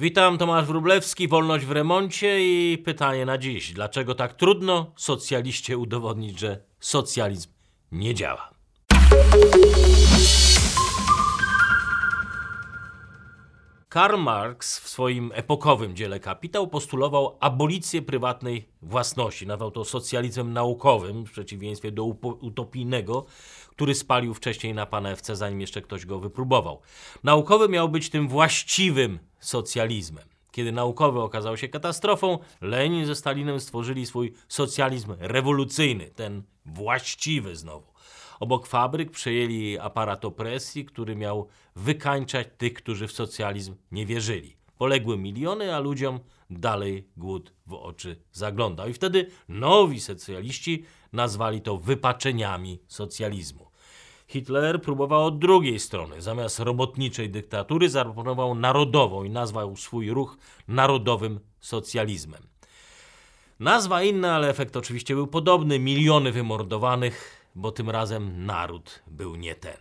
[0.00, 3.72] Witam, Tomasz Wróblewski, Wolność w remoncie i pytanie na dziś.
[3.72, 7.50] Dlaczego tak trudno socjaliście udowodnić, że socjalizm
[7.92, 8.50] nie działa?
[13.88, 19.46] Karl Marx w swoim epokowym dziele Kapitał postulował abolicję prywatnej własności.
[19.46, 22.04] Nazwał to socjalizmem naukowym, w przeciwieństwie do
[22.40, 23.26] utopijnego,
[23.70, 26.80] który spalił wcześniej na panewce, zanim jeszcze ktoś go wypróbował.
[27.24, 30.24] Naukowy miał być tym właściwym socjalizmem.
[30.52, 37.97] Kiedy naukowy okazał się katastrofą, Lenin ze Stalinem stworzyli swój socjalizm rewolucyjny, ten właściwy znowu.
[38.40, 44.56] Obok fabryk przejęli aparat opresji, który miał wykańczać tych, którzy w socjalizm nie wierzyli.
[44.78, 46.20] Poległy miliony, a ludziom
[46.50, 48.88] dalej głód w oczy zaglądał.
[48.88, 53.68] I wtedy nowi socjaliści nazwali to wypaczeniami socjalizmu.
[54.28, 56.22] Hitler próbował od drugiej strony.
[56.22, 62.42] Zamiast robotniczej dyktatury zaproponował narodową i nazwał swój ruch narodowym socjalizmem.
[63.60, 65.78] Nazwa inna, ale efekt oczywiście był podobny.
[65.78, 69.76] Miliony wymordowanych, bo tym razem naród był nie ten.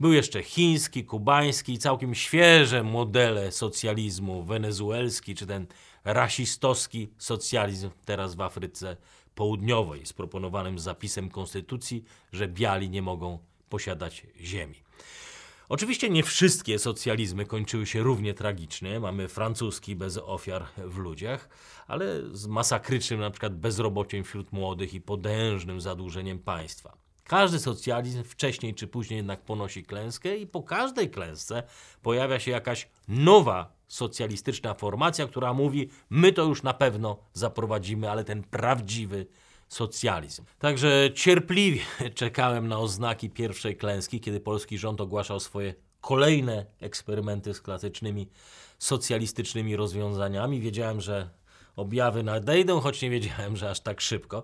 [0.00, 5.66] Był jeszcze chiński, kubański i całkiem świeże modele socjalizmu, wenezuelski czy ten
[6.04, 8.96] rasistowski socjalizm teraz w Afryce
[9.34, 14.82] Południowej z proponowanym zapisem konstytucji, że biali nie mogą posiadać ziemi.
[15.68, 19.00] Oczywiście nie wszystkie socjalizmy kończyły się równie tragicznie.
[19.00, 21.48] Mamy francuski bez ofiar w ludziach,
[21.86, 26.96] ale z masakrycznym na przykład bezrobociem wśród młodych i potężnym zadłużeniem państwa.
[27.24, 31.62] Każdy socjalizm wcześniej czy później jednak ponosi klęskę i po każdej klęsce
[32.02, 38.24] pojawia się jakaś nowa socjalistyczna formacja, która mówi: My to już na pewno zaprowadzimy, ale
[38.24, 39.26] ten prawdziwy
[39.68, 40.44] socjalizm.
[40.58, 41.80] Także cierpliwie
[42.14, 48.28] czekałem na oznaki pierwszej klęski, kiedy polski rząd ogłaszał swoje kolejne eksperymenty z klasycznymi
[48.78, 50.60] socjalistycznymi rozwiązaniami.
[50.60, 51.30] Wiedziałem, że
[51.76, 54.42] objawy nadejdą, choć nie wiedziałem, że aż tak szybko.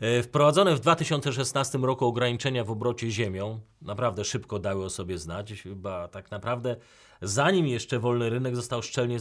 [0.00, 5.52] E, wprowadzone w 2016 roku ograniczenia w obrocie ziemią naprawdę szybko dały o sobie znać.
[5.52, 6.76] Chyba tak naprawdę
[7.22, 9.20] zanim jeszcze wolny rynek został szczelnie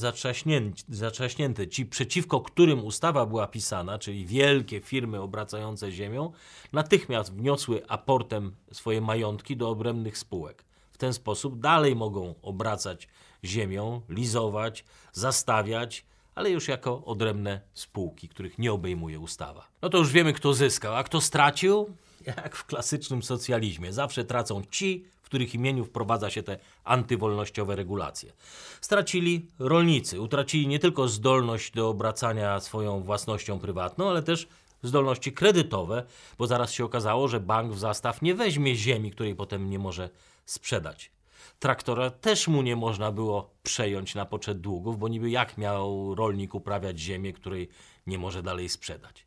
[0.89, 1.67] zatrzaśnięty.
[1.67, 6.31] Ci przeciwko którym ustawa była pisana, czyli wielkie firmy obracające ziemią,
[6.73, 10.65] natychmiast wniosły aportem swoje majątki do odrębnych spółek.
[10.91, 13.07] W ten sposób dalej mogą obracać
[13.43, 16.05] ziemią, lizować, zastawiać,
[16.39, 19.67] ale już jako odrębne spółki, których nie obejmuje ustawa.
[19.81, 21.95] No to już wiemy, kto zyskał, a kto stracił?
[22.25, 23.93] Jak w klasycznym socjalizmie.
[23.93, 28.33] Zawsze tracą ci, w których imieniu wprowadza się te antywolnościowe regulacje.
[28.81, 34.47] Stracili rolnicy, utracili nie tylko zdolność do obracania swoją własnością prywatną, ale też
[34.83, 36.03] zdolności kredytowe,
[36.37, 40.09] bo zaraz się okazało, że bank w zastaw nie weźmie ziemi, której potem nie może
[40.45, 41.11] sprzedać.
[41.59, 46.55] Traktora też mu nie można było przejąć na poczet długów, bo niby jak miał rolnik
[46.55, 47.69] uprawiać ziemię, której
[48.07, 49.25] nie może dalej sprzedać.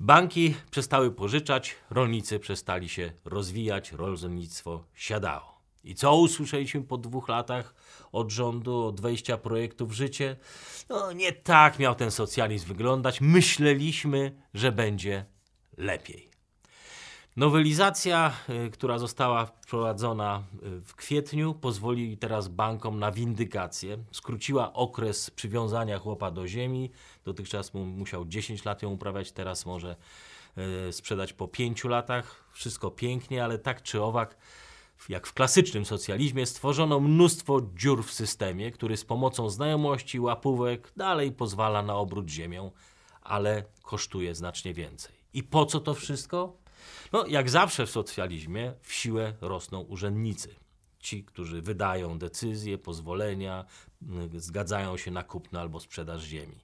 [0.00, 5.60] Banki przestały pożyczać, rolnicy przestali się rozwijać, rolnictwo siadało.
[5.84, 7.74] I co usłyszeliśmy po dwóch latach
[8.12, 10.36] od rządu, od wejścia projektu w życie?
[10.88, 13.20] No nie tak miał ten socjalizm wyglądać.
[13.20, 15.24] Myśleliśmy, że będzie
[15.76, 16.29] lepiej.
[17.36, 18.32] Nowelizacja,
[18.66, 23.98] y, która została wprowadzona y, w kwietniu, pozwoli teraz bankom na windykację.
[24.12, 26.90] Skróciła okres przywiązania chłopa do ziemi.
[27.24, 29.96] Dotychczas musiał 10 lat ją uprawiać, teraz może
[30.88, 32.44] y, sprzedać po 5 latach.
[32.52, 34.36] Wszystko pięknie, ale tak czy owak,
[35.08, 41.32] jak w klasycznym socjalizmie, stworzono mnóstwo dziur w systemie, który z pomocą znajomości, łapówek dalej
[41.32, 42.70] pozwala na obrót ziemią,
[43.22, 45.14] ale kosztuje znacznie więcej.
[45.34, 46.59] I po co to wszystko?
[47.12, 50.54] No, jak zawsze w socjalizmie, w siłę rosną urzędnicy.
[50.98, 53.64] Ci, którzy wydają decyzje, pozwolenia,
[54.36, 56.60] zgadzają się na kupno albo sprzedaż ziemi.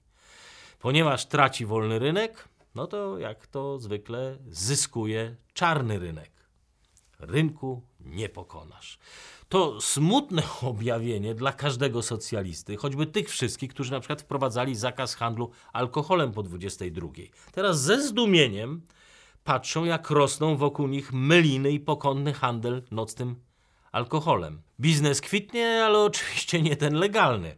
[0.79, 6.31] Ponieważ traci wolny rynek, no to jak to zwykle zyskuje czarny rynek.
[7.19, 8.99] Rynku nie pokonasz.
[9.49, 15.51] To smutne objawienie dla każdego socjalisty, choćby tych wszystkich, którzy na przykład wprowadzali zakaz handlu
[15.73, 17.07] alkoholem po 22.
[17.51, 18.81] Teraz ze zdumieniem
[19.47, 23.35] patrzą, jak rosną wokół nich meliny i pokonny handel nocnym
[23.91, 24.61] alkoholem.
[24.79, 27.55] Biznes kwitnie, ale oczywiście nie ten legalny.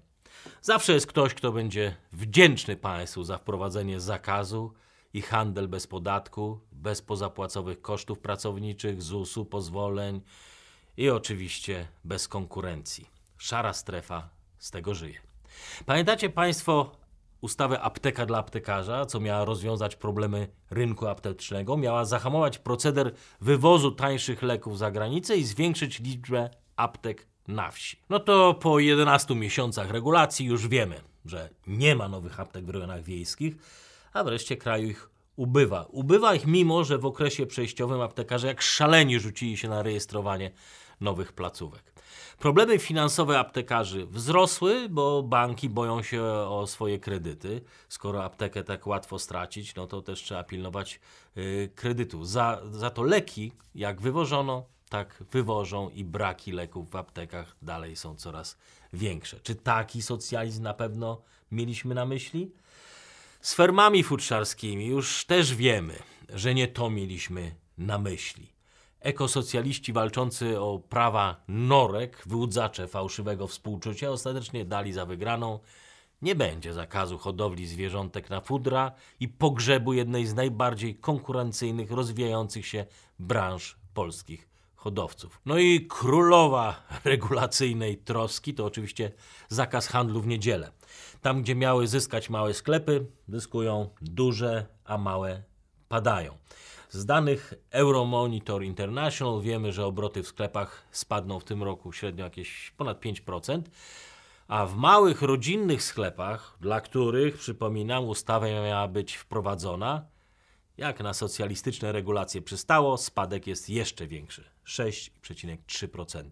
[0.62, 4.74] Zawsze jest ktoś, kto będzie wdzięczny państwu za wprowadzenie zakazu
[5.14, 10.22] i handel bez podatku, bez pozapłacowych kosztów pracowniczych, ZUS-u, pozwoleń
[10.98, 13.10] i oczywiście bez konkurencji.
[13.38, 15.20] Szara strefa z tego żyje.
[15.86, 16.99] Pamiętacie Państwo
[17.42, 24.42] ustawę apteka dla aptekarza, co miała rozwiązać problemy rynku aptecznego, miała zahamować proceder wywozu tańszych
[24.42, 28.02] leków za granicę i zwiększyć liczbę aptek na wsi.
[28.10, 33.04] No to po 11 miesiącach regulacji już wiemy, że nie ma nowych aptek w rejonach
[33.04, 33.56] wiejskich,
[34.14, 35.86] a wreszcie kraju ich ubywa.
[35.90, 40.52] Ubywa ich mimo, że w okresie przejściowym aptekarze jak szaleni rzucili się na rejestrowanie
[41.02, 41.94] nowych placówek.
[42.40, 47.62] Problemy finansowe aptekarzy wzrosły, bo banki boją się o swoje kredyty.
[47.90, 51.00] Skoro aptekę tak łatwo stracić, no to też trzeba pilnować
[51.36, 52.26] yy, kredytu.
[52.26, 58.16] Za, za to leki, jak wywożono, tak wywożą i braki leków w aptekach dalej są
[58.16, 58.58] coraz
[58.94, 59.40] większe.
[59.40, 61.22] Czy taki socjalizm na pewno
[61.52, 62.52] mieliśmy na myśli?
[63.42, 66.00] Z fermami futrzarskimi już też wiemy,
[66.30, 68.59] że nie to mieliśmy na myśli.
[69.00, 75.60] Ekosocjaliści walczący o prawa norek, wyłudzacze fałszywego współczucia ostatecznie dali za wygraną.
[76.22, 82.86] Nie będzie zakazu hodowli zwierzątek na fudra i pogrzebu jednej z najbardziej konkurencyjnych, rozwijających się
[83.20, 85.42] branż polskich hodowców.
[85.46, 89.12] No i królowa regulacyjnej troski to oczywiście
[89.50, 90.72] zakaz handlu w niedzielę.
[91.22, 95.44] Tam, gdzie miały zyskać małe sklepy, zyskują duże, a małe
[95.90, 96.38] padają.
[96.90, 102.74] Z danych Euromonitor International wiemy, że obroty w sklepach spadną w tym roku średnio jakieś
[102.78, 103.62] ponad 5%,
[104.48, 110.06] a w małych rodzinnych sklepach, dla których, przypominam, ustawa miała być wprowadzona,
[110.78, 116.24] jak na socjalistyczne regulacje przystało, spadek jest jeszcze większy 6,3%.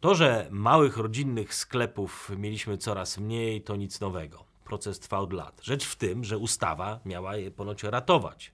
[0.00, 4.44] To, że małych rodzinnych sklepów mieliśmy coraz mniej, to nic nowego.
[4.64, 5.60] Proces trwa od lat.
[5.62, 8.53] Rzecz w tym, że ustawa miała je ponoć ratować.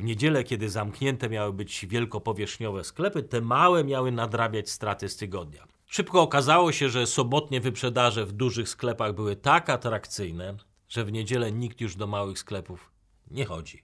[0.00, 5.66] W niedzielę, kiedy zamknięte miały być wielkopowierzchniowe sklepy, te małe miały nadrabiać straty z tygodnia.
[5.86, 10.56] Szybko okazało się, że sobotnie wyprzedaże w dużych sklepach były tak atrakcyjne,
[10.88, 12.90] że w niedzielę nikt już do małych sklepów
[13.30, 13.82] nie chodzi.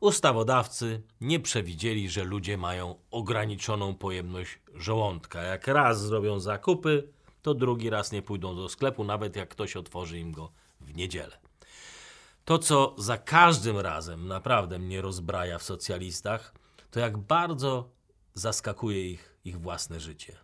[0.00, 5.42] Ustawodawcy nie przewidzieli, że ludzie mają ograniczoną pojemność żołądka.
[5.42, 7.08] Jak raz zrobią zakupy,
[7.42, 11.38] to drugi raz nie pójdą do sklepu, nawet jak ktoś otworzy im go w niedzielę.
[12.44, 16.54] To, co za każdym razem naprawdę mnie rozbraja w socjalistach,
[16.90, 17.90] to jak bardzo
[18.34, 20.36] zaskakuje ich ich własne życie.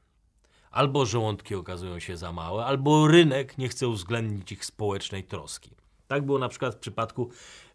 [0.71, 5.71] Albo żołądki okazują się za małe, albo rynek nie chce uwzględnić ich społecznej troski.
[6.07, 7.31] Tak było na przykład w przypadku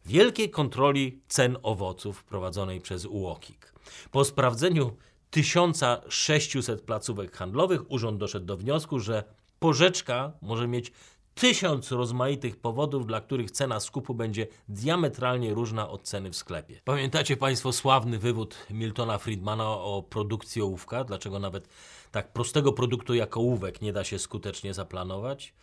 [0.05, 3.73] wielkiej kontroli cen owoców prowadzonej przez UOKiK.
[4.11, 4.97] Po sprawdzeniu
[5.29, 9.23] 1600 placówek handlowych urząd doszedł do wniosku, że
[9.59, 10.91] porzeczka może mieć
[11.35, 16.81] tysiąc rozmaitych powodów, dla których cena skupu będzie diametralnie różna od ceny w sklepie.
[16.83, 21.03] Pamiętacie Państwo sławny wywód Miltona Friedmana o produkcji ołówka?
[21.03, 21.69] Dlaczego nawet
[22.11, 25.53] tak prostego produktu jak ołówek nie da się skutecznie zaplanować?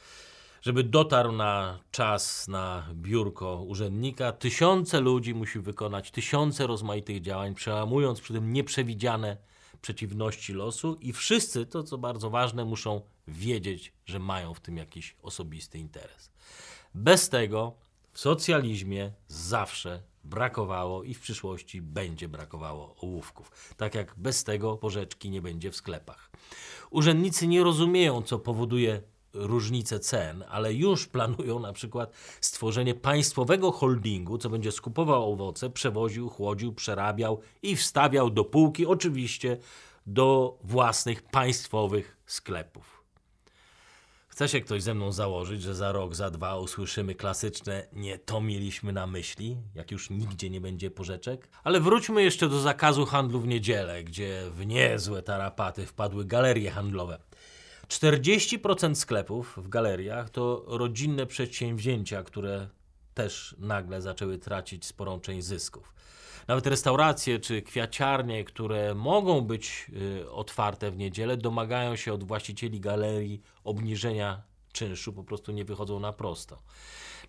[0.62, 8.20] Żeby dotarł na czas na biurko urzędnika, tysiące ludzi musi wykonać tysiące rozmaitych działań, przełamując
[8.20, 9.36] przy tym nieprzewidziane
[9.82, 15.16] przeciwności losu i wszyscy, to co bardzo ważne, muszą wiedzieć, że mają w tym jakiś
[15.22, 16.30] osobisty interes.
[16.94, 17.74] Bez tego
[18.12, 23.74] w socjalizmie zawsze brakowało i w przyszłości będzie brakowało ołówków.
[23.76, 26.30] Tak jak bez tego porzeczki nie będzie w sklepach.
[26.90, 29.02] Urzędnicy nie rozumieją, co powoduje
[29.34, 36.28] różnice cen, ale już planują na przykład stworzenie państwowego holdingu, co będzie skupował owoce, przewoził,
[36.28, 39.56] chłodził, przerabiał i wstawiał do półki, oczywiście
[40.06, 43.02] do własnych państwowych sklepów.
[44.32, 48.40] Chce się ktoś ze mną założyć, że za rok, za dwa usłyszymy klasyczne nie to
[48.40, 51.48] mieliśmy na myśli, jak już nigdzie nie będzie porzeczek?
[51.64, 57.18] Ale wróćmy jeszcze do zakazu handlu w niedzielę, gdzie w niezłe tarapaty wpadły galerie handlowe.
[57.92, 62.68] 40% sklepów w galeriach to rodzinne przedsięwzięcia, które
[63.14, 65.94] też nagle zaczęły tracić sporą część zysków.
[66.48, 69.90] Nawet restauracje czy kwiaciarnie, które mogą być
[70.22, 76.00] y, otwarte w niedzielę, domagają się od właścicieli galerii obniżenia czynszu, po prostu nie wychodzą
[76.00, 76.62] na prosto.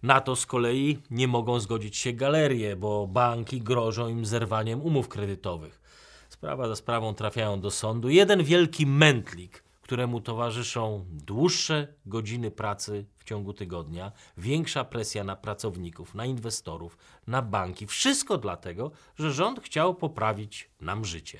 [0.03, 5.07] Na to z kolei nie mogą zgodzić się galerie, bo banki grożą im zerwaniem umów
[5.07, 5.81] kredytowych.
[6.29, 8.09] Sprawa za sprawą trafiają do sądu.
[8.09, 16.15] Jeden wielki mętlik któremu towarzyszą dłuższe godziny pracy w ciągu tygodnia, większa presja na pracowników,
[16.15, 16.97] na inwestorów,
[17.27, 17.87] na banki.
[17.87, 21.39] Wszystko dlatego, że rząd chciał poprawić nam życie.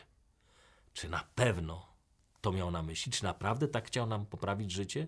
[0.94, 1.88] Czy na pewno
[2.42, 3.12] to miał na myśli?
[3.12, 5.08] Czy naprawdę tak chciał nam poprawić życie?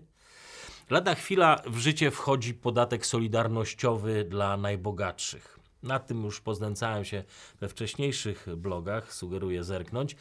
[0.90, 5.58] Lada chwila w życie wchodzi podatek solidarnościowy dla najbogatszych.
[5.82, 7.24] Nad tym już poznęcałem się
[7.60, 10.16] we wcześniejszych blogach, sugeruję zerknąć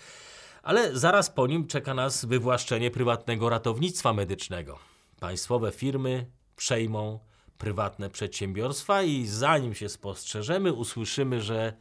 [0.66, 4.80] ale zaraz po nim czeka nas wywłaszczenie prywatnego ratownictwa medycznego.
[5.20, 7.20] Państwowe firmy przejmą
[7.58, 11.74] prywatne przedsiębiorstwa i zanim się spostrzeżemy, usłyszymy, że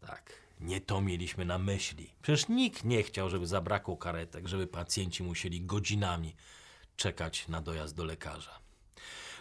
[0.00, 2.14] tak, Nie to mieliśmy na myśli.
[2.22, 6.36] Przecież nikt nie chciał, żeby zabrakło karetek, żeby pacjenci musieli godzinami
[6.96, 8.65] czekać na dojazd do lekarza.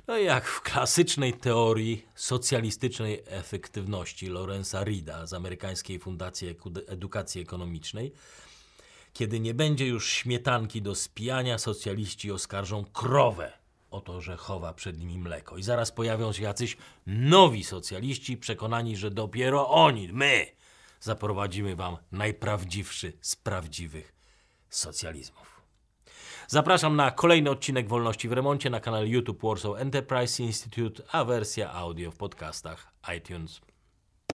[0.07, 6.55] No jak w klasycznej teorii socjalistycznej efektywności Lorenza Rida z Amerykańskiej Fundacji
[6.88, 8.12] Edukacji Ekonomicznej,
[9.13, 13.51] kiedy nie będzie już śmietanki do spijania, socjaliści oskarżą krowę
[13.91, 15.57] o to, że chowa przed nimi mleko.
[15.57, 20.47] I zaraz pojawią się jacyś nowi socjaliści przekonani, że dopiero oni, my,
[21.00, 24.13] zaprowadzimy wam najprawdziwszy z prawdziwych
[24.69, 25.54] socjalizmów.
[26.48, 31.74] Zapraszam na kolejny odcinek Wolności w Remoncie na kanale YouTube Warsaw Enterprise Institute, a wersja
[31.74, 33.62] audio w podcastach iTunes.